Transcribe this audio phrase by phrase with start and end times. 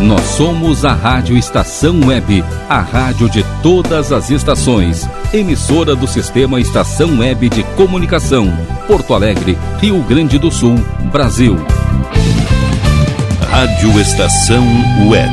[0.00, 5.06] Nós somos a Rádio Estação Web, a rádio de todas as estações.
[5.30, 8.46] Emissora do Sistema Estação Web de Comunicação.
[8.86, 10.76] Porto Alegre, Rio Grande do Sul,
[11.12, 11.54] Brasil.
[13.50, 14.64] Rádio Estação
[15.06, 15.30] Web.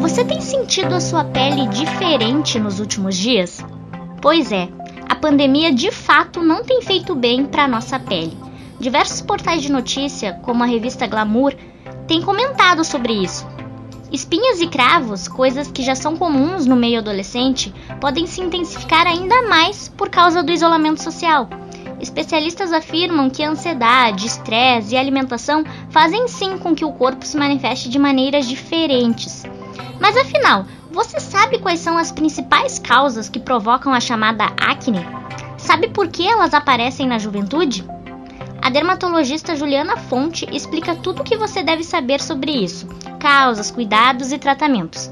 [0.00, 3.64] Você tem sentido a sua pele diferente nos últimos dias?
[4.20, 4.68] Pois é
[5.08, 8.36] a pandemia de fato não tem feito bem para a nossa pele.
[8.78, 11.54] Diversos portais de notícia, como a revista Glamour,
[12.06, 13.46] têm comentado sobre isso.
[14.12, 19.48] Espinhas e cravos, coisas que já são comuns no meio adolescente, podem se intensificar ainda
[19.48, 21.48] mais por causa do isolamento social.
[22.00, 27.88] Especialistas afirmam que ansiedade, estresse e alimentação fazem sim com que o corpo se manifeste
[27.88, 29.44] de maneiras diferentes.
[30.00, 35.04] Mas afinal, você sabe quais são as principais causas que provocam a chamada acne?
[35.56, 37.84] Sabe por que elas aparecem na juventude?
[38.62, 42.86] A dermatologista Juliana Fonte explica tudo o que você deve saber sobre isso:
[43.18, 45.10] causas, cuidados e tratamentos.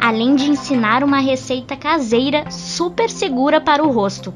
[0.00, 4.32] Além de ensinar uma receita caseira super segura para o rosto.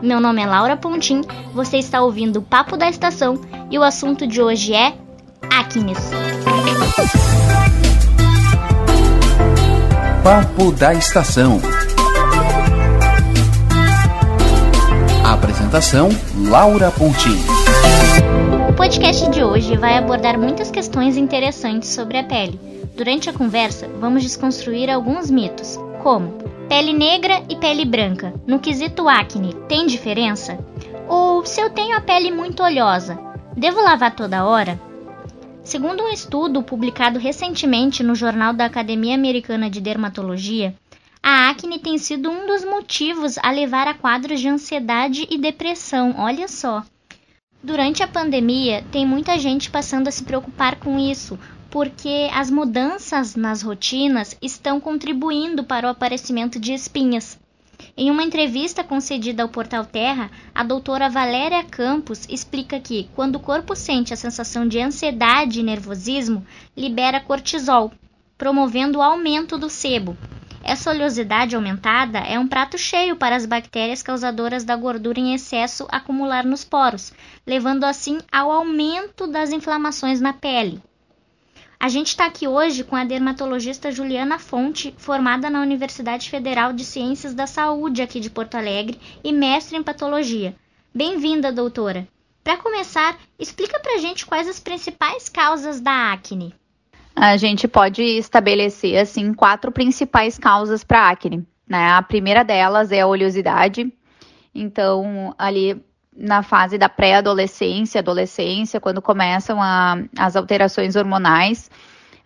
[0.00, 1.22] Meu nome é Laura Pontim,
[1.52, 4.94] você está ouvindo o Papo da Estação e o assunto de hoje é
[5.50, 5.98] acnes.
[10.28, 11.58] Papo da Estação.
[15.24, 16.10] Apresentação:
[16.50, 17.38] Laura Pontin.
[18.68, 22.60] O podcast de hoje vai abordar muitas questões interessantes sobre a pele.
[22.94, 26.32] Durante a conversa, vamos desconstruir alguns mitos, como
[26.68, 28.34] pele negra e pele branca.
[28.46, 30.58] No quesito acne, tem diferença?
[31.08, 33.18] Ou se eu tenho a pele muito oleosa,
[33.56, 34.87] devo lavar toda hora?
[35.68, 40.74] Segundo um estudo publicado recentemente no Jornal da Academia Americana de Dermatologia,
[41.22, 46.14] a acne tem sido um dos motivos a levar a quadros de ansiedade e depressão.
[46.16, 46.82] Olha só.
[47.62, 51.38] Durante a pandemia, tem muita gente passando a se preocupar com isso,
[51.68, 57.38] porque as mudanças nas rotinas estão contribuindo para o aparecimento de espinhas.
[57.96, 63.40] Em uma entrevista concedida ao portal Terra, a doutora Valéria Campos explica que, quando o
[63.40, 66.46] corpo sente a sensação de ansiedade e nervosismo,
[66.76, 67.92] libera cortisol,
[68.36, 70.16] promovendo o aumento do sebo.
[70.62, 75.86] Essa oleosidade aumentada é um prato cheio para as bactérias causadoras da gordura em excesso
[75.90, 77.12] acumular nos poros,
[77.46, 80.82] levando assim ao aumento das inflamações na pele.
[81.80, 86.84] A gente está aqui hoje com a dermatologista Juliana Fonte, formada na Universidade Federal de
[86.84, 90.56] Ciências da Saúde aqui de Porto Alegre e mestre em patologia.
[90.92, 92.08] Bem-vinda, doutora.
[92.42, 96.52] Para começar, explica para a gente quais as principais causas da acne.
[97.14, 101.46] A gente pode estabelecer assim quatro principais causas para acne.
[101.64, 101.90] Né?
[101.92, 103.92] A primeira delas é a oleosidade.
[104.52, 105.80] Então, ali
[106.18, 111.70] na fase da pré-adolescência, adolescência, quando começam a, as alterações hormonais,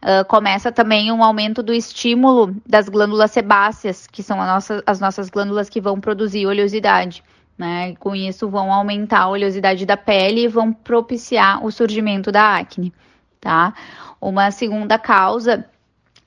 [0.03, 5.29] uh, começa também um aumento do estímulo das glândulas sebáceas, que são nossa, as nossas
[5.29, 7.23] glândulas que vão produzir oleosidade.
[7.59, 7.95] Né?
[7.97, 12.95] Com isso, vão aumentar a oleosidade da pele e vão propiciar o surgimento da acne.
[13.39, 13.75] Tá?
[14.19, 15.67] Uma segunda causa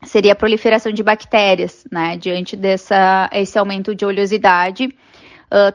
[0.04, 2.16] seria a proliferação de bactérias, né?
[2.18, 4.94] Diante dessa, esse aumento de oleosidade,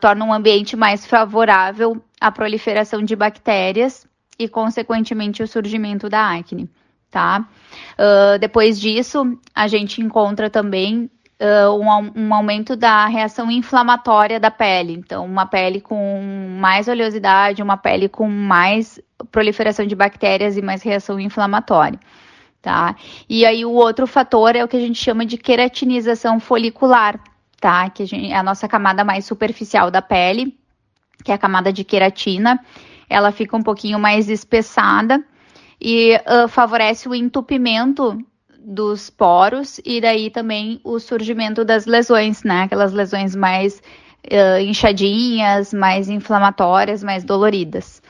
[0.01, 4.07] torna um ambiente mais favorável à proliferação de bactérias
[4.41, 6.69] e, consequentemente, o surgimento da acne,
[7.11, 7.47] tá?
[7.93, 11.11] Uh, depois disso, a gente encontra também
[11.41, 14.95] uh, um, um, aumento da reação inflamatória da pele.
[14.95, 18.99] Então, uma pele com mais oleosidade, uma pele com mais
[19.31, 22.01] proliferação de bactérias e mais reação inflamatória.
[22.63, 22.95] Tá?
[23.29, 27.19] E aí o outro fator é o que a gente chama de queratinização folicular,
[27.61, 27.91] tá?
[27.91, 30.59] Que a gente, é a nossa camada mais superficial da pele,
[31.23, 32.59] que é a camada de queratina.
[33.09, 35.23] Ela fica um pouquinho mais espessada
[35.81, 38.19] e uh, favorece o entupimento
[38.59, 42.63] dos poros e daí também o surgimento das lesões, né?
[42.63, 43.83] Aquelas lesões mais
[44.27, 48.03] uh, inchadinhas, mais inflamatórias, mais doloridas.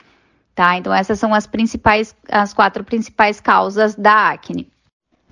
[0.53, 0.77] Tá?
[0.77, 4.69] Então essas são as principais, as quatro principais causas da acne.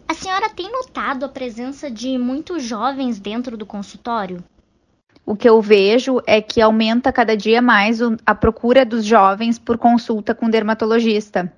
[0.10, 4.44] A senhora tem notado a presença de muitos jovens dentro do consultório?
[5.24, 9.78] O que eu vejo é que aumenta cada dia mais a procura dos jovens por
[9.78, 11.54] consulta com dermatologista.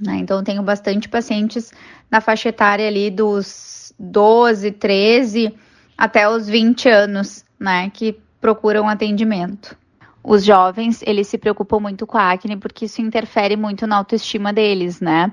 [0.00, 0.16] Né?
[0.16, 1.72] Então, tenho bastante pacientes
[2.10, 5.54] na faixa etária ali dos 12, 13
[5.96, 9.78] até os 20 anos, né, que procuram atendimento.
[10.24, 14.52] Os jovens, eles se preocupam muito com a acne porque isso interfere muito na autoestima
[14.52, 15.32] deles, né?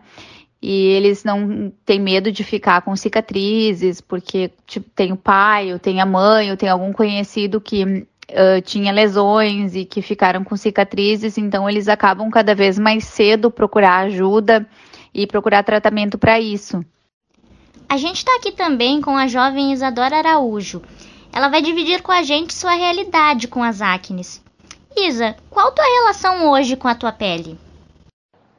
[0.62, 5.80] E eles não têm medo de ficar com cicatrizes, porque tipo, tem o pai, ou
[5.80, 10.58] tem a mãe, ou tem algum conhecido que uh, tinha lesões e que ficaram com
[10.58, 14.68] cicatrizes, então eles acabam cada vez mais cedo procurar ajuda
[15.14, 16.84] e procurar tratamento para isso.
[17.90, 20.82] A gente está aqui também com a jovem Isadora Araújo.
[21.32, 24.44] Ela vai dividir com a gente sua realidade com as acnes.
[24.96, 27.58] Isa, qual tua relação hoje com a tua pele?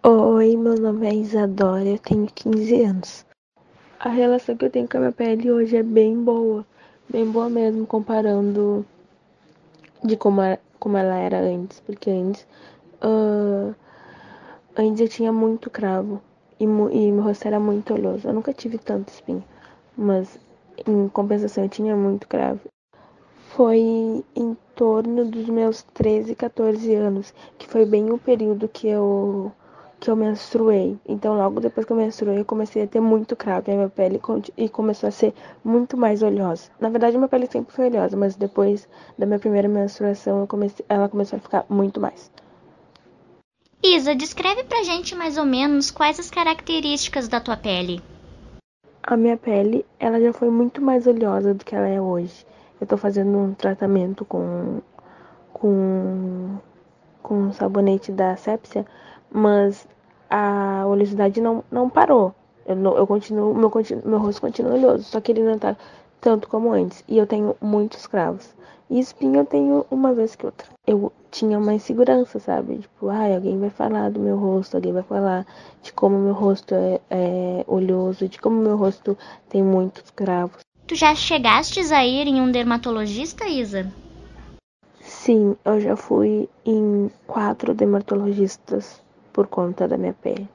[0.01, 3.27] Oi, meu nome é Isadora, eu tenho 15 anos.
[3.99, 6.65] A relação que eu tenho com a minha pele hoje é bem boa,
[7.09, 8.87] bem boa mesmo, comparando
[10.05, 12.47] de como, era, como ela era antes, porque antes,
[13.03, 13.75] uh,
[14.77, 16.23] antes eu tinha muito cravo
[16.61, 16.67] e, e
[17.13, 18.29] meu rosto era muito oleoso.
[18.29, 19.45] Eu nunca tive tanto espinho,
[19.97, 20.39] mas
[20.87, 22.61] em compensação eu tinha muito cravo.
[23.49, 23.81] Foi
[24.37, 29.53] em torno dos meus 13, 14 anos, que foi bem o período que eu
[30.01, 30.97] que eu menstruei.
[31.07, 34.21] Então, logo depois que eu menstruei, eu comecei a ter muito cravo na minha pele
[34.57, 35.35] e começou a ser
[35.65, 36.71] muito mais oleosa.
[36.81, 41.09] Na verdade, minha pele sempre foi oleosa, mas depois da minha primeira menstruação, comecei, ela
[41.09, 42.31] começou a ficar muito mais.
[43.83, 48.01] Isa, descreve pra gente mais ou menos quais as características da tua pele.
[49.03, 52.47] A minha pele, ela já foi muito mais oleosa do que ela é hoje.
[52.81, 54.81] Eu tô fazendo um tratamento com
[55.53, 56.59] com
[57.23, 58.87] com sabonete da Sepsia
[59.31, 59.87] mas
[60.31, 62.35] a oleosidade não, não parou.
[62.67, 63.71] Eu, eu continuo, meu,
[64.05, 65.77] meu rosto continua oleoso, só que ele não tá
[66.21, 67.03] tanto como antes.
[67.09, 68.55] E eu tenho muitos cravos.
[68.91, 70.67] E espinha eu tenho uma vez que outra.
[70.87, 72.79] Eu tinha uma insegurança, sabe?
[72.79, 75.47] Tipo, ai, alguém vai falar do meu rosto, alguém vai falar
[75.83, 79.17] de como meu rosto é, é oleoso, de como meu rosto
[79.49, 80.61] tem muitos cravos.
[80.87, 83.93] Tu já chegastes a ir em um dermatologista, Isa?
[85.01, 89.03] Sim, eu já fui em quatro dermatologistas
[89.39, 90.49] por conta da minha pele.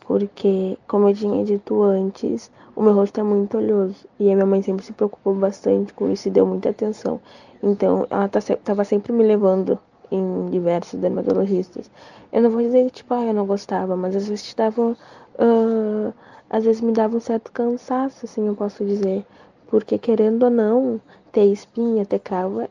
[0.00, 4.08] Porque, como eu tinha dito antes, o meu rosto é muito oleoso.
[4.18, 7.20] E a minha mãe sempre se preocupou bastante com isso e deu muita atenção.
[7.62, 9.78] Então, ela tá, tava sempre me levando
[10.10, 11.88] em diversos dermatologistas.
[12.32, 14.96] Eu não vou dizer que, tipo, ah, eu não gostava, mas às vezes te dava.
[15.38, 16.12] Uh,
[16.50, 19.24] às vezes me dava um certo cansaço, assim, eu posso dizer.
[19.68, 21.00] Porque, querendo ou não,
[21.30, 22.68] ter espinha, ter cravo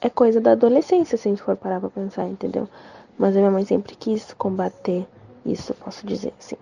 [0.00, 2.68] é coisa da adolescência, se a gente for parar pra pensar, entendeu?
[3.18, 5.06] Mas a minha mãe sempre quis combater
[5.44, 6.56] isso, posso dizer assim.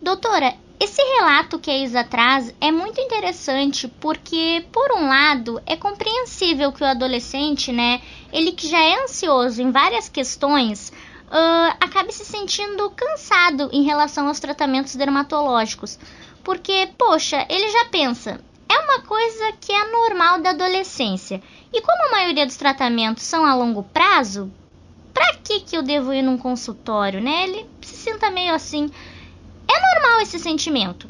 [0.00, 5.76] Doutora, esse relato que a Isa traz é muito interessante porque, por um lado, é
[5.76, 8.02] compreensível que o adolescente, né,
[8.32, 10.90] ele que já é ansioso em várias questões,
[11.28, 15.98] uh, acabe se sentindo cansado em relação aos tratamentos dermatológicos.
[16.42, 21.42] Porque, poxa, ele já pensa, é uma coisa que é normal da adolescência.
[21.72, 24.52] E como a maioria dos tratamentos são a longo prazo,
[25.14, 27.44] pra que que eu devo ir num consultório, né?
[27.44, 28.90] Ele se sinta meio assim.
[29.66, 31.08] É normal esse sentimento.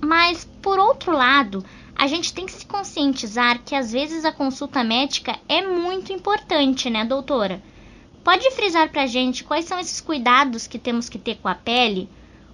[0.00, 1.64] Mas, por outro lado,
[1.96, 6.90] a gente tem que se conscientizar que às vezes a consulta médica é muito importante,
[6.90, 7.62] né, doutora?
[8.22, 12.08] Pode frisar pra gente quais são esses cuidados que temos que ter com a pele?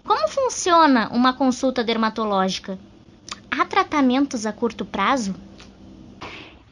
[0.05, 2.79] Como funciona uma consulta dermatológica?
[3.51, 5.35] Há tratamentos a curto prazo?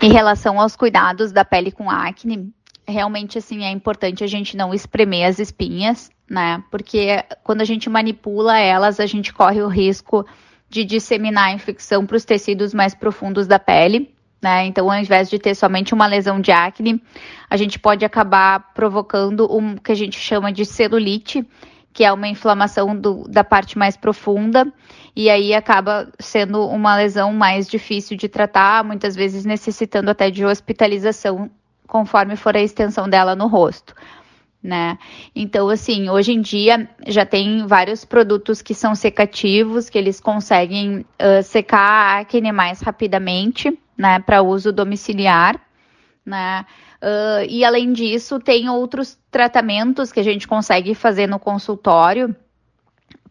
[0.00, 2.52] Em relação aos cuidados da pele com acne,
[2.90, 6.62] realmente assim é importante a gente não espremer as espinhas, né?
[6.70, 10.26] Porque quando a gente manipula elas, a gente corre o risco
[10.68, 14.14] de disseminar a infecção para os tecidos mais profundos da pele.
[14.40, 14.66] Né?
[14.66, 17.02] Então, ao invés de ter somente uma lesão de acne,
[17.48, 21.46] a gente pode acabar provocando um que a gente chama de celulite,
[21.92, 24.72] que é uma inflamação do, da parte mais profunda,
[25.14, 30.44] e aí acaba sendo uma lesão mais difícil de tratar, muitas vezes necessitando até de
[30.44, 31.50] hospitalização
[31.90, 33.94] conforme for a extensão dela no rosto.
[34.62, 34.98] Né?
[35.34, 41.00] Então, assim, hoje em dia já tem vários produtos que são secativos, que eles conseguem
[41.00, 45.60] uh, secar a acne mais rapidamente, né, para uso domiciliar,
[46.24, 46.64] né?
[47.02, 52.36] Uh, e além disso, tem outros tratamentos que a gente consegue fazer no consultório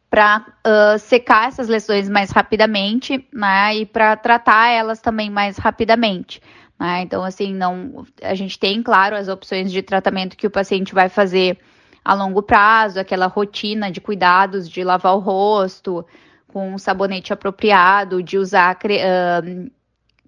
[0.10, 3.76] para uh, secar essas lesões mais rapidamente, né?
[3.76, 6.42] E para tratar elas também mais rapidamente.
[6.80, 7.02] Né?
[7.02, 11.10] Então, assim, não, a gente tem, claro, as opções de tratamento que o paciente vai
[11.10, 11.58] fazer
[12.04, 16.06] a longo prazo, aquela rotina de cuidados de lavar o rosto
[16.48, 19.70] com um sabonete apropriado, de usar cre uh,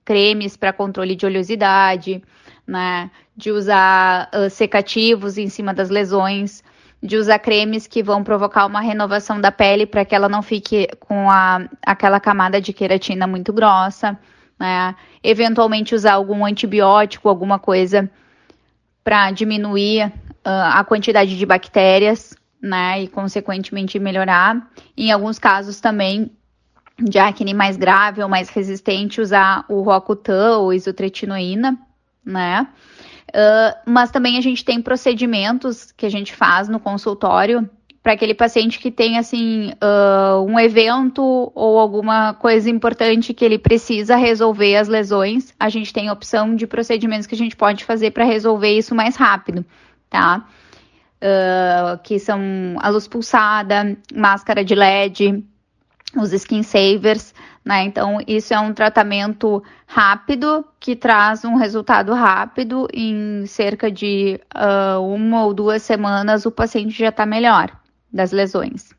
[0.04, 2.22] cremes para controle de oleosidade,
[2.68, 3.10] né?
[3.36, 6.64] De usar uh, secativos em cima das lesões,
[7.02, 10.88] de usar cremes que vão provocar uma renovação da pele para que ela não fique
[11.00, 14.20] com a, aquela camada de queratina muito grossa
[14.62, 14.96] né?
[15.24, 18.08] Eventualmente usar algum antibiótico, alguma coisa
[19.04, 23.02] para diminuir uh, a quantidade de bactérias, né?
[23.02, 24.70] E consequentemente melhorar.
[24.96, 26.30] Em alguns casos também
[27.00, 31.76] de acne mais grave ou mais resistente, usar o Roacutan ou isotretinoína,
[32.24, 32.68] né?
[33.30, 37.68] Uh, mas também a gente tem procedimentos que a gente faz no consultório
[38.04, 43.60] para aquele paciente que tem assim uh, um evento ou alguma coisa importante que ele
[43.60, 47.86] precisa resolver as lesões, a gente tem a opção de procedimentos que a gente pode
[47.86, 49.64] fazer para resolver isso mais rápido,
[50.10, 50.48] tá?
[51.22, 52.42] Uh, que são
[52.80, 55.44] a luz pulsada, máscara de LED,
[56.18, 57.84] os skin savers, né?
[57.84, 62.88] Então, isso é um tratamento rápido que traz um resultado rápido.
[62.92, 67.80] Em cerca de uh, uma ou duas semanas, o paciente já está melhor
[68.12, 68.94] das lesões.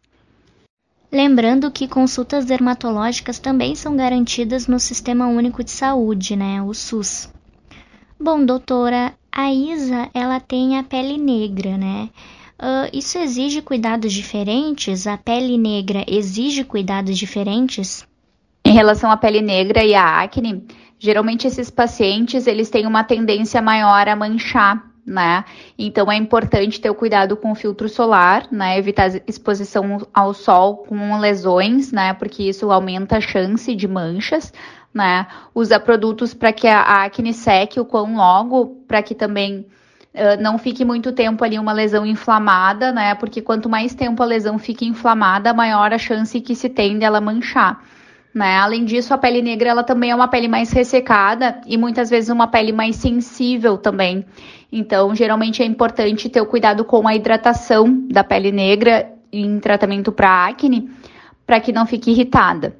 [1.10, 7.28] Lembrando que consultas dermatológicas também são garantidas no Sistema Único de Saúde, né, o SUS.
[8.18, 12.08] Bom, doutora, a Isa, ela tem a pele negra, né?
[12.58, 15.06] Uh, isso exige cuidados diferentes?
[15.06, 18.06] A pele negra exige cuidados diferentes?
[18.64, 20.64] Em relação à pele negra e à acne,
[20.98, 25.44] geralmente esses pacientes eles têm uma tendência maior a manchar, né?
[25.78, 28.78] Então é importante ter o cuidado com o filtro solar, né?
[28.78, 32.14] Evitar exposição ao sol com lesões, né?
[32.14, 34.52] Porque isso aumenta a chance de manchas,
[34.94, 35.26] né?
[35.54, 39.66] Usar produtos para que a acne seque o quão logo, para que também
[40.14, 43.14] Uh, não fique muito tempo ali uma lesão inflamada, né?
[43.14, 47.18] Porque quanto mais tempo a lesão fica inflamada, maior a chance que se tem dela
[47.18, 47.82] manchar.
[48.34, 48.56] Né?
[48.56, 52.30] Além disso, a pele negra ela também é uma pele mais ressecada e muitas vezes
[52.30, 54.24] uma pele mais sensível também.
[54.70, 60.10] Então, geralmente é importante ter o cuidado com a hidratação da pele negra em tratamento
[60.10, 60.90] para acne,
[61.46, 62.74] para que não fique irritada.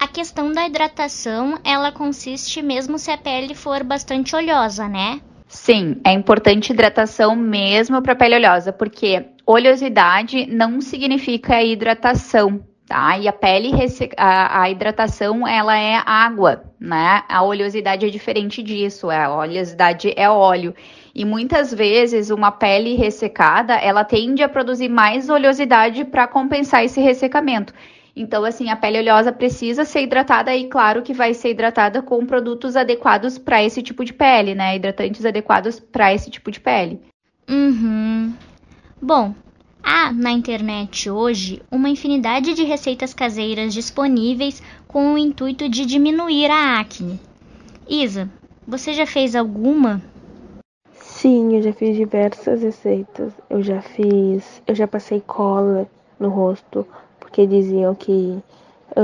[0.00, 5.20] A questão da hidratação, ela consiste mesmo se a pele for bastante oleosa, né?
[5.46, 12.60] Sim, é importante hidratação mesmo para pele oleosa, porque oleosidade não significa hidratação,
[12.92, 13.18] tá?
[13.18, 13.72] E a pele,
[14.18, 17.22] a, hidratação, ela é água, né?
[17.26, 20.74] A oleosidade é diferente disso, a oleosidade é óleo.
[21.14, 27.00] E muitas vezes uma pele ressecada, ela tende a produzir mais oleosidade para compensar esse
[27.00, 27.72] ressecamento.
[28.14, 32.26] Então, assim, a pele oleosa precisa ser hidratada e, claro, que vai ser hidratada com
[32.26, 34.76] produtos adequados para esse tipo de pele, né?
[34.76, 37.00] Hidratantes adequados para esse tipo de pele.
[37.48, 38.34] Uhum.
[39.00, 39.34] Bom,
[39.82, 46.50] há na internet hoje uma infinidade de receitas caseiras disponíveis com o intuito de diminuir
[46.50, 47.20] a acne.
[47.88, 48.30] Isa,
[48.66, 50.02] você já fez alguma?
[50.94, 53.32] Sim, eu já fiz diversas receitas.
[53.50, 56.86] Eu já fiz, eu já passei cola no rosto
[57.18, 58.38] porque diziam que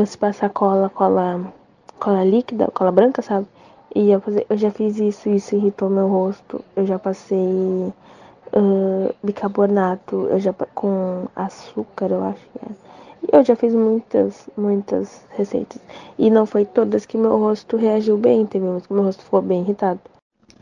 [0.07, 1.53] se passar cola, cola,
[1.99, 3.47] cola líquida, cola branca, sabe?
[3.95, 6.63] Ia fazer, eu já fiz isso, isso irritou meu rosto.
[6.77, 7.93] Eu já passei
[8.53, 12.89] uh, bicarbonato, eu já com açúcar, eu acho que é.
[13.23, 15.81] E eu já fiz muitas, muitas receitas.
[16.19, 19.43] E não foi todas que meu rosto reagiu bem, teve umas que meu rosto ficou
[19.43, 20.01] bem irritado.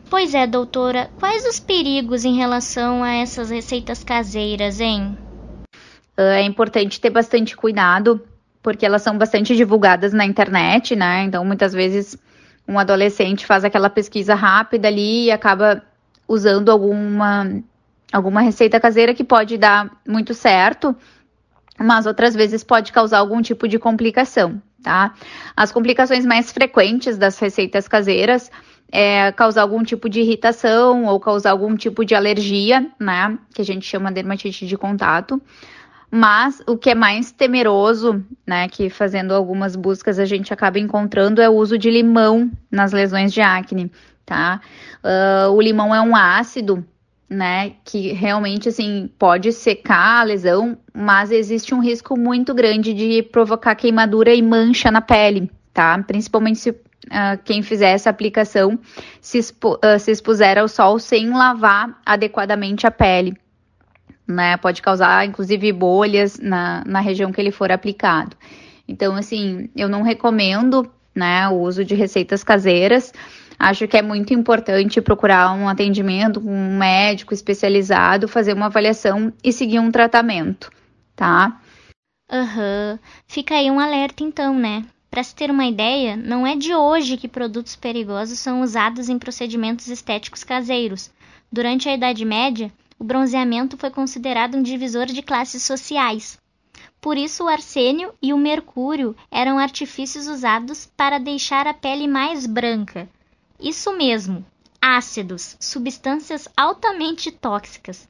[0.09, 5.17] Pois é, doutora, quais os perigos em relação a essas receitas caseiras, hein?
[6.17, 8.23] é importante ter bastante cuidado,
[8.63, 11.25] porque elas são bastante divulgadas na internet, né?
[11.25, 12.17] Então, muitas vezes,
[12.67, 15.83] um adolescente faz aquela pesquisa rápida ali e acaba
[16.27, 17.63] usando alguma,
[18.13, 20.95] alguma receita caseira que pode dar muito certo,
[21.79, 25.15] mas outras vezes pode causar algum tipo de complicação, tá?
[25.57, 28.51] As complicações mais frequentes das receitas caseiras
[28.91, 33.39] é causar algum tipo de irritação ou causar algum tipo de alergia, né?
[33.55, 35.41] Que a gente chama de dermatite de contato.
[36.11, 41.43] Mas o que é mais temeroso, né, que fazendo algumas buscas a gente acaba encontrando
[41.43, 43.91] é o uso de limão nas lesões de acne,
[44.25, 44.61] tá?
[45.03, 46.87] Uh, o limão é um ácido,
[47.29, 53.23] né, que realmente assim pode secar a lesão, mas existe um risco muito grande de
[53.23, 56.03] provocar queimadura e mancha na pele, tá?
[56.07, 56.77] Principalmente se uh,
[57.45, 58.79] quem fizer essa aplicação
[59.21, 63.37] se, expu uh, se expuser ao sol sem lavar adequadamente a pele
[64.27, 64.57] né?
[64.57, 68.37] Pode causar, inclusive, bolhas na, na região que ele for aplicado.
[68.89, 73.13] Então, assim, eu não recomendo, né, o uso de receitas caseiras.
[73.59, 79.33] Acho que é muito importante procurar um atendimento com um médico especializado, fazer uma avaliação
[79.43, 80.71] e seguir um tratamento,
[81.15, 81.61] tá?
[82.31, 82.93] Aham.
[82.93, 82.99] Uhum.
[83.27, 84.85] Fica aí um alerta então, né?
[85.11, 89.19] Para se ter uma ideia, não é de hoje que produtos perigosos são usados em
[89.19, 91.11] procedimentos estéticos caseiros.
[91.51, 96.39] Durante a Idade Média, o bronzeamento foi considerado um divisor de classes sociais.
[97.01, 102.47] Por isso, o arsênio e o mercúrio eram artifícios usados para deixar a pele mais
[102.47, 103.09] branca.
[103.61, 104.45] Isso mesmo,
[104.81, 108.09] ácidos, substâncias altamente tóxicas.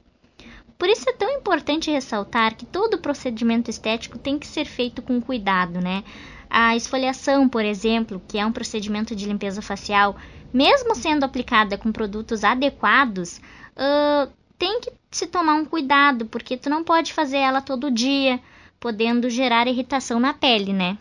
[0.77, 5.19] Por isso é tão importante ressaltar que todo procedimento estético tem que ser feito com
[5.19, 6.03] cuidado, né?
[6.49, 10.15] A esfoliação, por exemplo, que é um procedimento de limpeza facial,
[10.53, 13.41] mesmo sendo aplicada com produtos adequados,
[13.75, 18.39] uh, tem que se tomar um cuidado, porque tu não pode fazer ela todo dia,
[18.79, 20.97] podendo gerar irritação na pele, né?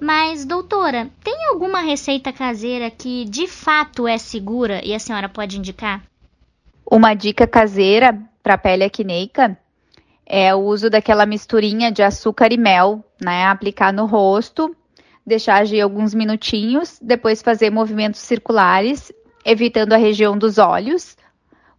[0.00, 5.58] Mas, doutora, tem alguma receita caseira que de fato é segura e a senhora pode
[5.58, 6.02] indicar?
[6.90, 9.58] Uma dica caseira para pele acneica
[10.24, 13.46] é o uso daquela misturinha de açúcar e mel, né?
[13.46, 14.74] Aplicar no rosto,
[15.26, 19.12] deixar agir alguns minutinhos, depois fazer movimentos circulares,
[19.44, 21.17] evitando a região dos olhos.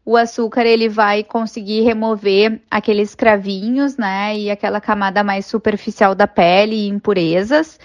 [0.10, 4.36] O açúcar ele vai conseguir remover aqueles cravinhos, né?
[4.36, 7.80] E aquela camada mais superficial da pele e impurezas.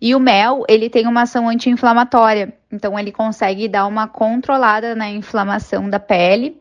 [0.00, 5.10] E o mel, ele tem uma ação anti-inflamatória, então ele consegue dar uma controlada na
[5.10, 6.58] inflamação da pele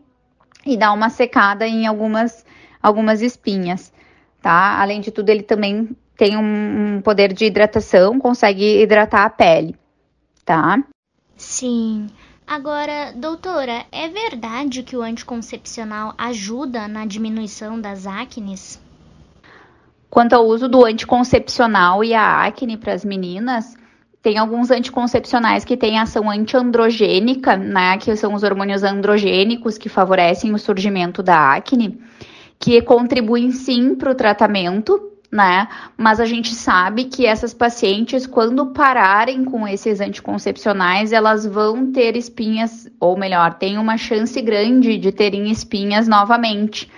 [0.66, 2.46] e dar uma secada em algumas,
[2.84, 3.94] algumas espinhas,
[4.42, 4.82] tá?
[4.82, 9.78] Além de tudo, ele também tem um, um poder de hidratação, consegue hidratar a pele,
[10.44, 10.78] tá?
[11.38, 12.08] Sim.
[12.48, 18.80] Agora, doutora, é verdade que o anticoncepcional ajuda na diminuição das acnes?
[20.12, 23.76] Quanto ao uso do anticoncepcional e a acne para as meninas,
[24.22, 30.54] tem alguns anticoncepcionais que têm ação antiandrogênica, né, que são os hormônios androgênicos que favorecem
[30.54, 32.00] o surgimento da acne,
[32.60, 35.68] que contribuem sim para o tratamento, né?
[35.98, 42.16] Mas a gente sabe que essas pacientes, quando pararem com esses anticoncepcionais, elas vão ter
[42.16, 46.90] espinhas, ou melhor, tem uma chance grande de terem espinhas novamente,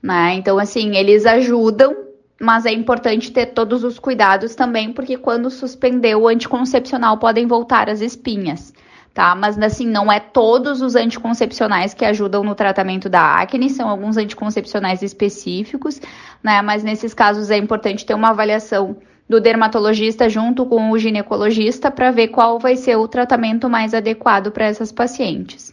[0.00, 0.34] né?
[0.34, 2.08] Então, assim, eles ajudam
[2.42, 7.90] mas é importante ter todos os cuidados também, porque quando suspender o anticoncepcional podem voltar
[7.90, 8.72] as espinhas,
[9.14, 9.34] tá?
[9.34, 14.16] Mas assim, não é todos os anticoncepcionais que ajudam no tratamento da acne, são alguns
[14.16, 16.00] anticoncepcionais específicos,
[16.42, 16.62] né?
[16.62, 18.96] Mas nesses casos é importante ter uma avaliação
[19.28, 24.50] do dermatologista junto com o ginecologista para ver qual vai ser o tratamento mais adequado
[24.50, 25.72] para essas pacientes.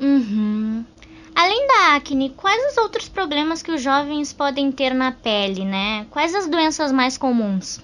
[0.00, 0.84] Uhum.
[1.34, 6.06] Além da acne, quais os outros problemas que os jovens podem ter na pele, né?
[6.10, 7.82] Quais as doenças mais comuns?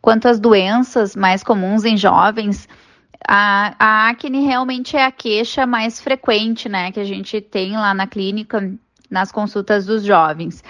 [0.00, 2.68] Quanto às doenças mais comuns em jovens,
[3.26, 7.94] a, a acne realmente é a queixa mais frequente, né, que a gente tem lá
[7.94, 8.72] na clínica,
[9.10, 10.62] nas consultas dos jovens.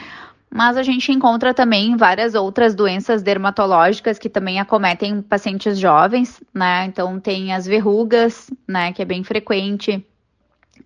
[0.51, 6.87] Mas a gente encontra também várias outras doenças dermatológicas que também acometem pacientes jovens, né?
[6.87, 10.07] Então tem as verrugas, né, que é bem frequente,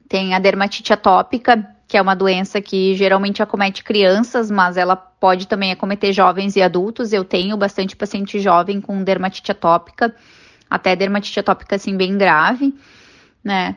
[0.09, 5.47] tem a dermatite atópica, que é uma doença que geralmente acomete crianças, mas ela pode
[5.47, 7.13] também acometer jovens e adultos.
[7.13, 10.15] Eu tenho bastante paciente jovem com dermatite atópica,
[10.71, 12.75] até dermatite atópica assim bem grave,
[13.43, 13.77] né?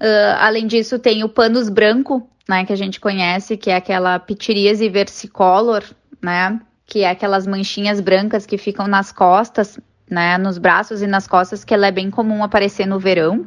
[0.00, 4.18] Uh, além disso, tem o panos branco, né, que a gente conhece, que é aquela
[4.18, 5.82] pitiríase versicolor,
[6.22, 11.26] né, que é aquelas manchinhas brancas que ficam nas costas, né, nos braços e nas
[11.26, 13.44] costas, que ela é bem comum aparecer no verão,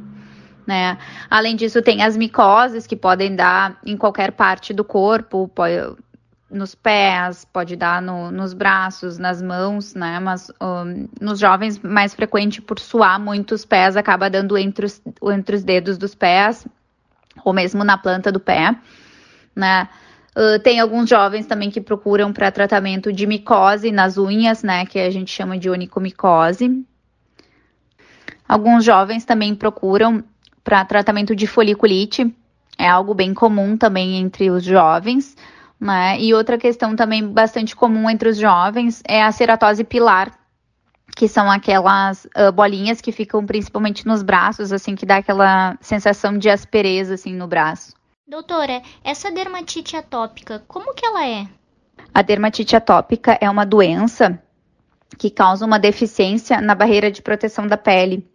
[0.67, 0.97] né?
[1.29, 5.75] Além disso, tem as micoses que podem dar em qualquer parte do corpo, pode,
[6.51, 10.19] nos pés, pode dar no, nos braços, nas mãos, né?
[10.19, 15.01] Mas um, nos jovens, mais frequente por suar muito os pés, acaba dando entre os,
[15.23, 16.67] entre os dedos dos pés,
[17.43, 18.75] ou mesmo na planta do pé,
[19.55, 19.87] né?
[20.35, 24.85] Uh, tem alguns jovens também que procuram para tratamento de micose nas unhas, né?
[24.85, 26.85] Que a gente chama de onicomicose.
[28.47, 30.23] Alguns jovens também procuram
[30.63, 32.33] para tratamento de foliculite,
[32.77, 35.35] é algo bem comum também entre os jovens.
[35.81, 36.19] Né?
[36.19, 40.31] E outra questão também bastante comum entre os jovens é a ceratose pilar,
[41.15, 46.37] que são aquelas uh, bolinhas que ficam principalmente nos braços, assim, que dá aquela sensação
[46.37, 47.93] de aspereza, assim, no braço.
[48.27, 51.47] Doutora, essa dermatite atópica, como que ela é?
[52.13, 54.39] A dermatite atópica é uma doença
[55.17, 58.29] que causa uma deficiência na barreira de proteção da pele.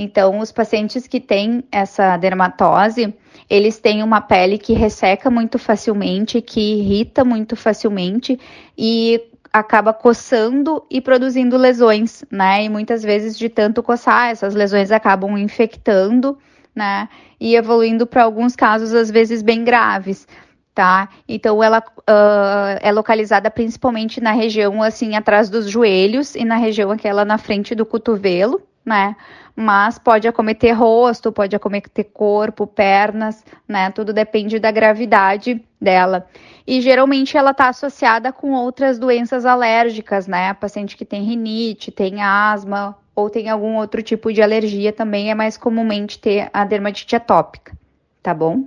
[0.00, 3.12] Então, os pacientes que têm essa dermatose,
[3.50, 8.38] eles têm uma pele que resseca muito facilmente, que irrita muito facilmente
[8.78, 9.20] e
[9.52, 12.62] acaba coçando e produzindo lesões, né?
[12.62, 16.38] E muitas vezes de tanto coçar, essas lesões acabam infectando,
[16.72, 17.08] né?
[17.40, 20.28] E evoluindo para alguns casos, às vezes, bem graves.
[20.72, 21.08] Tá?
[21.26, 26.92] Então ela uh, é localizada principalmente na região assim atrás dos joelhos e na região
[26.92, 29.14] aquela na frente do cotovelo, né?
[29.54, 33.90] Mas pode acometer rosto, pode acometer corpo, pernas, né?
[33.90, 36.26] Tudo depende da gravidade dela.
[36.66, 40.54] E geralmente ela está associada com outras doenças alérgicas, né?
[40.54, 45.34] Paciente que tem rinite, tem asma ou tem algum outro tipo de alergia também é
[45.34, 47.76] mais comumente ter a dermatite atópica,
[48.22, 48.64] tá bom?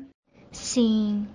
[0.51, 1.25] Sim.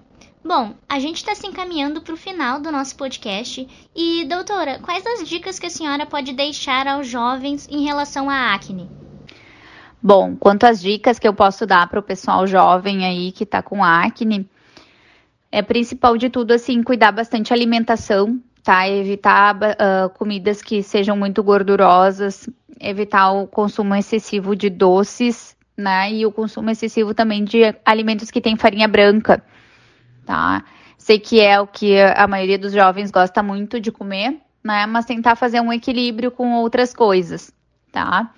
[0.46, 3.66] Bom, a gente está se encaminhando para o final do nosso podcast.
[3.96, 8.54] E, doutora, quais as dicas que a senhora pode deixar aos jovens em relação à
[8.54, 8.88] acne?
[10.00, 13.60] Bom, quanto às dicas que eu posso dar para o pessoal jovem aí que está
[13.60, 14.48] com acne,
[15.50, 18.88] é principal de tudo assim cuidar bastante a alimentação, tá?
[18.88, 22.48] Evitar uh, comidas que sejam muito gordurosas,
[22.80, 26.12] evitar o consumo excessivo de doces, né?
[26.12, 29.42] E o consumo excessivo também de alimentos que têm farinha branca,
[30.26, 30.64] tá?
[30.98, 34.84] Sei que é o que a maioria dos jovens gosta muito de comer, né?
[34.84, 37.52] Mas tentar fazer um equilíbrio com outras coisas,
[37.92, 38.30] tá?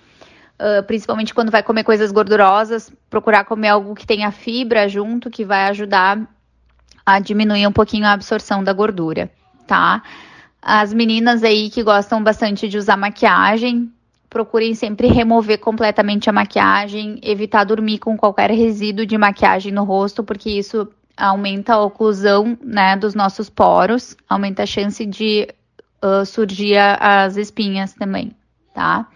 [0.60, 5.44] Uh, principalmente quando vai comer coisas gordurosas, procurar comer algo que tenha fibra junto, que
[5.44, 6.28] vai ajudar
[7.06, 9.30] a diminuir um pouquinho a absorção da gordura,
[9.66, 10.02] tá?
[10.60, 13.90] As meninas aí que gostam bastante de usar maquiagem,
[14.28, 20.22] procurem sempre remover completamente a maquiagem, evitar dormir com qualquer resíduo de maquiagem no rosto,
[20.22, 25.48] porque isso aumenta a oclusão né, dos nossos poros, aumenta a chance de
[26.02, 28.32] uh, surgir as espinhas também,
[28.72, 29.06] tá?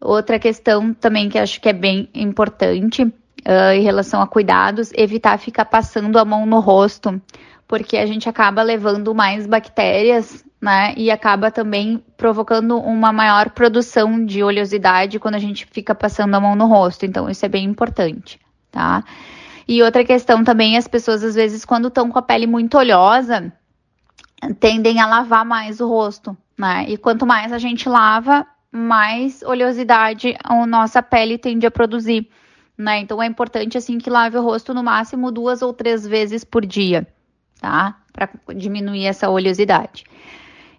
[0.00, 5.38] Outra questão também que acho que é bem importante uh, em relação a cuidados, evitar
[5.38, 7.20] ficar passando a mão no rosto,
[7.66, 10.94] porque a gente acaba levando mais bactérias né?
[10.96, 16.40] E acaba também provocando uma maior produção de oleosidade quando a gente fica passando a
[16.40, 17.04] mão no rosto.
[17.04, 19.04] Então, isso é bem importante, tá?
[19.66, 23.52] E outra questão também, as pessoas às vezes, quando estão com a pele muito oleosa,
[24.60, 26.84] tendem a lavar mais o rosto, né?
[26.88, 32.28] E quanto mais a gente lava, mais oleosidade a nossa pele tende a produzir,
[32.76, 32.98] né?
[32.98, 36.66] Então é importante assim que lave o rosto no máximo duas ou três vezes por
[36.66, 37.06] dia,
[37.60, 37.96] tá?
[38.12, 40.04] Para diminuir essa oleosidade.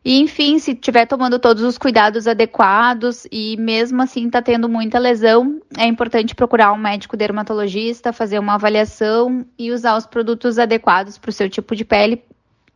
[0.06, 5.00] E, enfim, se estiver tomando todos os cuidados adequados e mesmo assim está tendo muita
[5.00, 11.18] lesão, é importante procurar um médico dermatologista, fazer uma avaliação e usar os produtos adequados
[11.18, 12.22] para o seu tipo de pele.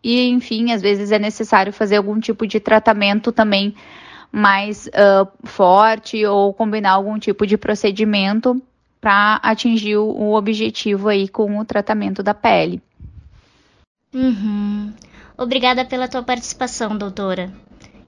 [0.04, 3.76] E, enfim, às vezes é necessário fazer algum tipo de tratamento também
[4.32, 8.60] mais uh, forte ou combinar algum tipo de procedimento
[9.00, 12.82] para atingir o objetivo aí com o tratamento da pele.
[14.12, 14.92] Uhum.
[15.42, 17.50] Obrigada pela tua participação, doutora.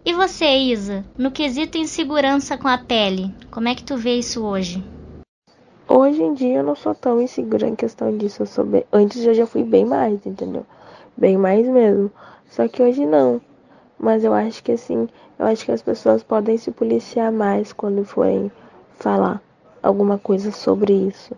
[0.04, 4.44] E você, Isa, no quesito insegurança com a pele, como é que tu vê isso
[4.44, 4.84] hoje?
[5.88, 8.44] Hoje em dia eu não sou tão insegura em questão disso.
[8.58, 8.84] Eu bem...
[8.92, 10.66] Antes eu já fui bem mais, entendeu?
[11.16, 12.12] Bem mais mesmo.
[12.50, 13.40] Só que hoje não.
[13.98, 15.08] Mas eu acho que assim,
[15.40, 18.52] eu acho que as pessoas podem se policiar mais quando forem
[19.00, 19.42] falar
[19.82, 21.34] alguma coisa sobre isso.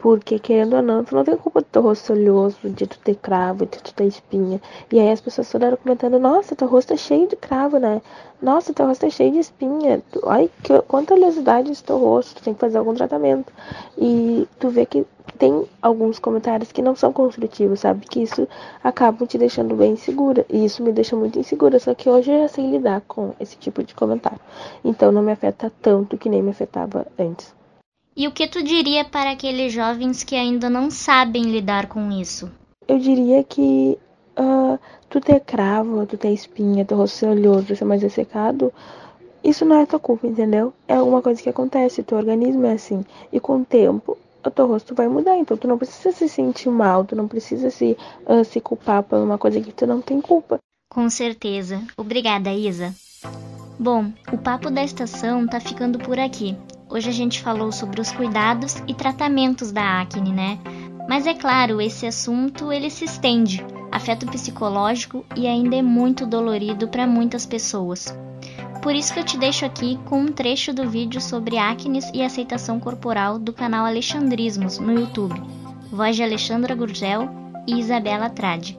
[0.00, 3.16] Porque, querendo ou não, tu não tem culpa do teu rosto oleoso, de tu ter
[3.16, 4.60] cravo, de tu ter espinha.
[4.90, 8.00] E aí as pessoas toda hora comentando, nossa, teu rosto é cheio de cravo, né?
[8.40, 10.02] Nossa, teu rosto é cheio de espinha.
[10.26, 13.52] Ai, que, quanta oleosidade esse teu rosto, tu tem que fazer algum tratamento.
[13.98, 15.06] E tu vê que
[15.38, 18.06] tem alguns comentários que não são construtivos, sabe?
[18.06, 18.48] Que isso
[18.82, 20.46] acaba te deixando bem insegura.
[20.48, 21.78] E isso me deixa muito insegura.
[21.78, 24.40] Só que hoje eu já sei lidar com esse tipo de comentário.
[24.82, 27.59] Então não me afeta tanto que nem me afetava antes.
[28.20, 32.52] E o que tu diria para aqueles jovens que ainda não sabem lidar com isso?
[32.86, 33.96] Eu diria que
[34.38, 34.78] uh,
[35.08, 38.70] tu ter cravo, tu ter espinha, teu rosto ser oleoso, ser mais ressecado,
[39.42, 40.74] isso não é tua culpa, entendeu?
[40.86, 43.06] É alguma coisa que acontece, teu organismo é assim.
[43.32, 46.68] E com o tempo, o teu rosto vai mudar, então tu não precisa se sentir
[46.68, 50.20] mal, tu não precisa se, uh, se culpar por uma coisa que tu não tem
[50.20, 50.58] culpa.
[50.92, 51.82] Com certeza.
[51.96, 52.94] Obrigada, Isa.
[53.78, 56.54] Bom, o papo da estação tá ficando por aqui.
[56.90, 60.58] Hoje a gente falou sobre os cuidados e tratamentos da acne, né?
[61.08, 66.26] Mas é claro, esse assunto ele se estende, afeta o psicológico e ainda é muito
[66.26, 68.12] dolorido para muitas pessoas.
[68.82, 72.22] Por isso que eu te deixo aqui com um trecho do vídeo sobre acne e
[72.22, 75.40] aceitação corporal do canal Alexandrismos no YouTube.
[75.92, 77.28] Voz de Alexandra Gurgel
[77.68, 78.78] e Isabela Trade.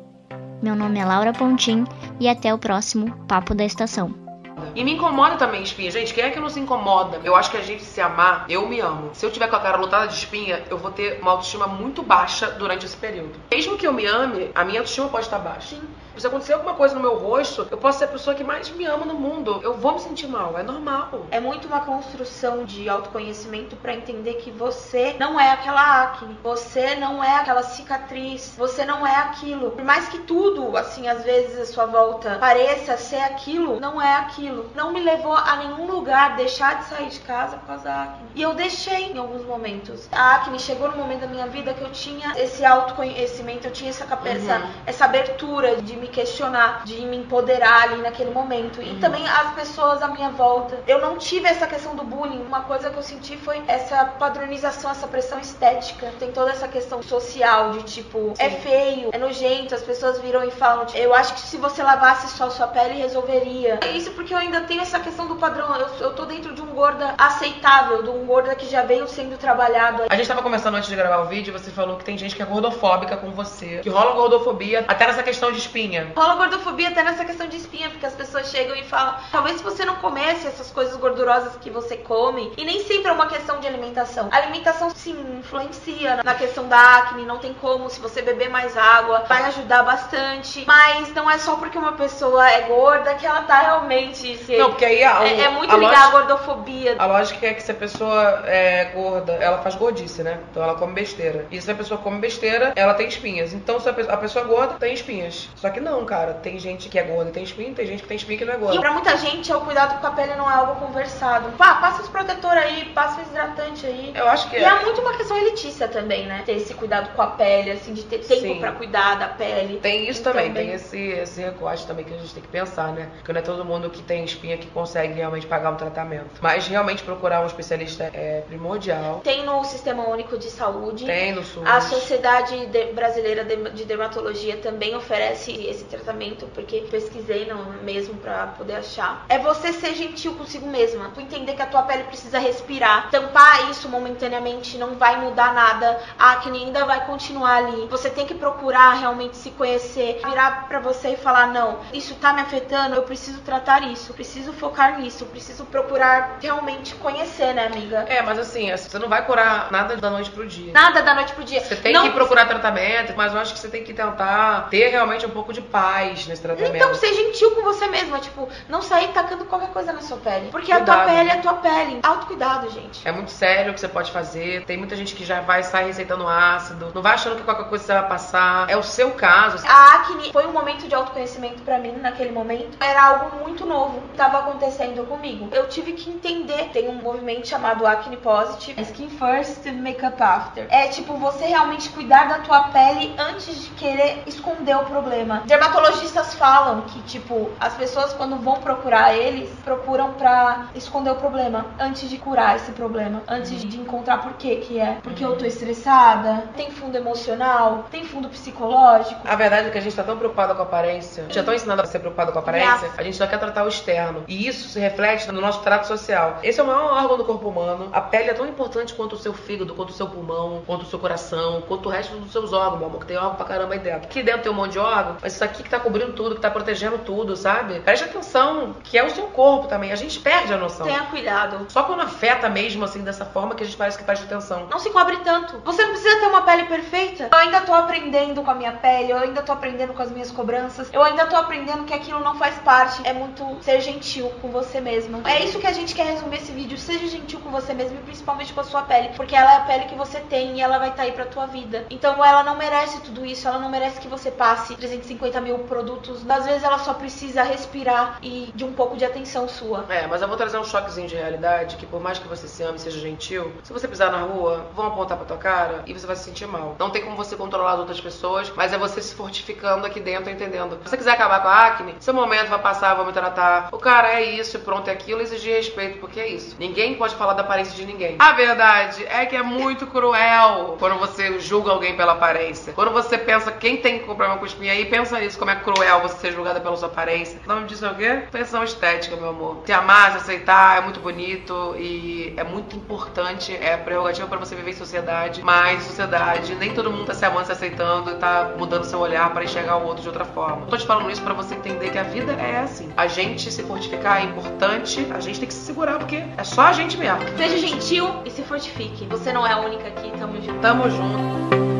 [0.61, 1.85] Meu nome é Laura Pontim
[2.19, 4.30] e até o próximo Papo da Estação.
[4.75, 5.91] E me incomoda também espinha.
[5.91, 7.19] Gente, quem é que não se incomoda?
[7.23, 9.11] Eu acho que a gente se amar, eu me amo.
[9.13, 12.01] Se eu tiver com a cara lotada de espinha, eu vou ter uma autoestima muito
[12.01, 13.33] baixa durante esse período.
[13.51, 15.75] Mesmo que eu me ame, a minha autoestima pode estar baixa.
[15.75, 15.81] Sim.
[16.17, 18.85] Se acontecer alguma coisa no meu rosto, eu posso ser a pessoa que mais me
[18.85, 19.59] ama no mundo.
[19.63, 21.25] Eu vou me sentir mal, é normal.
[21.31, 26.95] É muito uma construção de autoconhecimento para entender que você não é aquela acne, você
[26.95, 29.71] não é aquela cicatriz, você não é aquilo.
[29.71, 34.15] Por mais que tudo, assim, às vezes a sua volta pareça ser aquilo, não é
[34.15, 34.69] aquilo.
[34.75, 38.29] Não me levou a nenhum lugar deixar de sair de casa por causa da acne.
[38.35, 40.07] E eu deixei em alguns momentos.
[40.11, 43.89] A acne chegou no momento da minha vida que eu tinha esse autoconhecimento, eu tinha
[43.89, 44.69] essa, cabeça, uhum.
[44.85, 48.81] essa abertura de me questionar, de me empoderar ali naquele momento.
[48.81, 48.99] E uhum.
[48.99, 50.79] também as pessoas à minha volta.
[50.87, 52.41] Eu não tive essa questão do bullying.
[52.41, 56.11] Uma coisa que eu senti foi essa padronização, essa pressão estética.
[56.19, 58.55] Tem toda essa questão social de tipo, é Sim.
[58.55, 59.75] é feio, é nojento.
[59.75, 63.79] As pessoas viram e falam, eu acho que se você lavasse só sua pele resolveria.
[63.93, 65.75] Isso porque eu ainda tenho essa questão do padrão.
[65.75, 69.37] Eu, eu tô dentro de um gorda aceitável, de um gorda que já veio sendo
[69.37, 70.03] trabalhado.
[70.09, 72.41] A gente tava conversando antes de gravar o vídeo, você falou que tem gente que
[72.41, 75.90] é gordofóbica com você, que rola gordofobia até nessa questão de espinha.
[76.15, 79.63] Rola gordofobia até nessa questão de espinha, porque as pessoas chegam e falam: talvez se
[79.63, 83.59] você não comesse essas coisas gordurosas que você come, e nem sempre é uma questão
[83.59, 84.29] de alimentação.
[84.31, 87.89] A alimentação sim influencia na questão da acne, não tem como.
[87.89, 90.63] Se você beber mais água, vai ajudar bastante.
[90.65, 94.37] Mas não é só porque uma pessoa é gorda que ela tá realmente.
[94.37, 94.57] Se...
[94.57, 96.95] Não, porque aí a, é, é muito a à gordofobia.
[96.97, 100.39] A lógica é que se a pessoa é gorda, ela faz gordice, né?
[100.49, 101.45] Então ela come besteira.
[101.51, 103.53] E se a pessoa come besteira, ela tem espinhas.
[103.53, 105.49] Então se a pessoa, a pessoa gorda tem espinhas.
[105.55, 106.33] Só que não, cara.
[106.35, 108.53] Tem gente que é gorda e tem espinha, tem gente que tem espinha que não
[108.53, 108.79] é E gorda.
[108.79, 111.51] pra muita gente, o cuidado com a pele não é algo conversado.
[111.57, 114.11] Pá, passa os protetor aí, passa o hidratante aí.
[114.15, 116.43] Eu acho que E é muito uma questão elitícia também, né?
[116.45, 118.59] Ter esse cuidado com a pele, assim, de ter tempo Sim.
[118.59, 119.79] pra cuidar da pele.
[119.79, 122.91] Tem isso E também, tem esse, esse recorte também que a gente tem que pensar,
[122.93, 123.09] né?
[123.17, 126.39] Porque não é todo mundo que tem espinha que consegue realmente pagar um tratamento.
[126.41, 129.21] Mas realmente procurar um especialista é primordial.
[129.23, 131.05] Tem no Sistema Único de Saúde.
[131.05, 131.65] Tem no SUS.
[131.65, 138.47] A Sociedade de- Brasileira de Dermatologia também oferece esse tratamento, porque pesquisei não, mesmo pra
[138.47, 139.25] poder achar.
[139.29, 141.11] É você ser gentil consigo mesma.
[141.13, 143.09] Tu entender que a tua pele precisa respirar.
[143.09, 145.99] Tampar isso momentaneamente não vai mudar nada.
[146.17, 147.87] A acne ainda vai continuar ali.
[147.87, 152.33] Você tem que procurar realmente se conhecer, virar pra você e falar: não, isso tá
[152.33, 158.05] me afetando, eu preciso tratar isso, preciso focar nisso, preciso procurar realmente conhecer, né, amiga?
[158.07, 160.73] É, mas assim, você não vai curar nada da noite pro dia.
[160.73, 161.61] Nada da noite pro dia.
[161.61, 164.89] Você tem Não que procurar tratamento, mas eu acho que você tem que tentar ter
[164.89, 166.75] realmente um pouco de paz nesse tratamento.
[166.75, 170.49] Então, ser gentil com você mesma, tipo, não sair tacando qualquer coisa na sua pele.
[170.51, 171.05] Porque a Cuidado.
[171.05, 171.99] tua pele é a tua pele.
[172.03, 173.07] Autocuidado, gente.
[173.07, 174.63] É muito sério o que você pode fazer.
[174.65, 176.91] Tem muita gente que já vai sair receitando ácido.
[176.93, 178.69] Não vai achando que qualquer coisa você vai passar.
[178.69, 179.65] É o seu caso.
[179.67, 182.77] A acne foi um momento de autoconhecimento pra mim naquele momento.
[182.79, 185.49] Era algo muito novo que tava acontecendo comigo.
[185.51, 186.69] Eu tive que entender.
[186.73, 188.81] Tem um movimento chamado Acne Positive.
[188.81, 190.65] Skin first, makeup after.
[190.69, 195.43] É tipo você realmente cuidar da tua pele antes de querer esconder o problema.
[195.51, 201.65] Dermatologistas falam que tipo as pessoas quando vão procurar eles procuram pra esconder o problema
[201.77, 204.99] antes de curar esse problema, antes de encontrar por que que é.
[205.03, 209.19] Porque eu tô estressada, tem fundo emocional, tem fundo psicológico.
[209.25, 211.81] A verdade é que a gente tá tão preocupada com a aparência, já tão ensinada
[211.81, 212.93] a ser preocupada com a aparência, Yes.
[212.97, 214.23] a gente só quer tratar o externo.
[214.29, 216.39] E isso se reflete no nosso trato social.
[216.43, 217.89] Esse é o maior órgão do corpo humano.
[217.91, 220.85] A pele é tão importante quanto o seu fígado, quanto o seu pulmão, quanto o
[220.85, 223.73] seu coração, quanto o resto dos seus órgãos, meu amor, que tem órgão pra caramba
[223.73, 224.05] aí dentro.
[224.05, 226.41] Aqui dentro tem um monte de órgão, mas isso aqui que tá cobrindo tudo, que
[226.41, 227.79] tá protegendo tudo, sabe?
[227.79, 229.91] Preste atenção, que é o seu corpo também.
[229.91, 230.85] A gente perde a noção.
[230.85, 231.65] Tenha cuidado.
[231.69, 234.67] Só quando afeta mesmo, assim, dessa forma, que a gente parece que presta atenção.
[234.69, 235.59] Não se cobre tanto.
[235.65, 237.29] Você não precisa ter uma pele perfeita.
[237.31, 240.29] Eu ainda tô aprendendo com a minha pele, eu ainda tô aprendendo com as minhas
[240.31, 240.89] cobranças.
[240.93, 243.01] Eu ainda tô aprendendo que aquilo não faz parte.
[243.03, 245.21] É muito ser gentil com você mesma.
[245.25, 246.77] É isso que a gente quer resumir esse vídeo.
[246.77, 249.09] Seja gentil com você mesma e principalmente com a sua pele.
[249.15, 251.47] Porque ela é a pele que você tem e ela vai estar aí pra tua
[251.47, 251.85] vida.
[251.89, 253.47] Então ela não merece tudo isso.
[253.47, 256.29] Ela não merece que você passe 350 mil produtos.
[256.29, 259.85] Às vezes ela só precisa respirar e de um pouco de atenção sua.
[259.89, 262.63] É, mas eu vou trazer um choquezinho de realidade que por mais que você se
[262.63, 266.07] ame seja gentil, se você pisar na rua, vão apontar pra tua cara e você
[266.07, 266.75] vai se sentir mal.
[266.79, 270.29] Não tem como você controlar as outras pessoas, mas é você se fortificando aqui dentro,
[270.29, 270.77] entendendo.
[270.83, 273.69] Se você quiser acabar com a acne, seu momento vai passar, vou me tratar.
[273.71, 276.55] O cara é isso, pronto, é aquilo, exigir respeito, porque é isso.
[276.59, 278.15] Ninguém pode falar da aparência de ninguém.
[278.19, 282.73] A verdade é que é muito cruel quando você julga alguém pela aparência.
[282.73, 286.17] Quando você pensa quem tem problema com espinha aí, pensa nisso, como é cruel você
[286.17, 287.39] ser julgada pela sua aparência.
[287.45, 288.23] O nome disso é o quê?
[288.31, 289.61] Pensão estética, meu amor.
[289.65, 294.55] Se amar, se aceitar, é muito bonito e é muito importante, é prerrogativa pra você
[294.55, 298.53] viver em sociedade, mas sociedade, nem todo mundo tá se amando, se aceitando e tá
[298.57, 300.65] mudando seu olhar pra enxergar o outro de outra forma.
[300.67, 302.91] Tô te falando isso pra você entender que a vida é assim.
[302.95, 306.63] A gente se fortificar é importante, a gente tem que se segurar porque é só
[306.63, 307.19] a gente mesmo.
[307.37, 309.05] Seja gentil e se fortifique.
[309.07, 310.59] Você não é a única aqui, tamo junto.
[310.59, 311.70] Tamo junto.